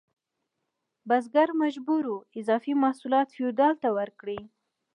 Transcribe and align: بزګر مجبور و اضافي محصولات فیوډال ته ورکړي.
بزګر 1.07 1.49
مجبور 1.61 2.03
و 2.13 2.15
اضافي 2.39 2.73
محصولات 2.83 3.27
فیوډال 3.35 3.73
ته 3.83 3.89
ورکړي. 3.97 4.39